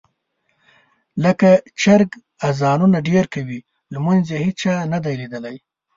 لکه 1.23 1.49
چرګ 1.81 2.09
اذانونه 2.49 2.97
ډېر 3.09 3.25
کوي، 3.33 3.59
لمونځ 3.93 4.25
یې 4.33 4.39
هېچا 4.45 4.75
نه 4.93 4.99
دي 5.03 5.13
لیدلی. 5.21 5.55